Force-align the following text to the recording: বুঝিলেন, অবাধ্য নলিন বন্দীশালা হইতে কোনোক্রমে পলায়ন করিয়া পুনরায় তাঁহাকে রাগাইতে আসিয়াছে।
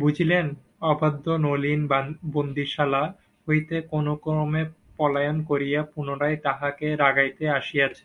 বুঝিলেন, 0.00 0.46
অবাধ্য 0.90 1.26
নলিন 1.44 1.80
বন্দীশালা 2.34 3.02
হইতে 3.48 3.76
কোনোক্রমে 3.92 4.62
পলায়ন 4.98 5.36
করিয়া 5.48 5.80
পুনরায় 5.92 6.38
তাঁহাকে 6.44 6.86
রাগাইতে 7.02 7.44
আসিয়াছে। 7.58 8.04